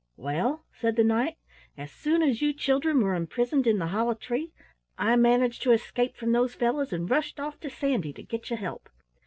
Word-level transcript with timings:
"Well," 0.17 0.65
said 0.73 0.95
the 0.95 1.03
Knight, 1.03 1.37
"as 1.77 1.91
soon 1.91 2.23
as 2.23 2.41
you 2.41 2.53
children 2.53 3.01
were 3.01 3.13
imprisoned 3.13 3.67
in 3.67 3.77
the 3.77 3.85
hollow 3.89 4.15
tree 4.15 4.51
I 4.97 5.15
managed 5.15 5.61
to 5.61 5.73
escape 5.73 6.15
from 6.15 6.31
those 6.31 6.55
fellows 6.55 6.91
and 6.91 7.07
rushed 7.07 7.39
off 7.39 7.59
to 7.59 7.69
Sandy 7.69 8.11
to 8.13 8.23
get 8.23 8.49
you 8.49 8.57
help. 8.57 8.89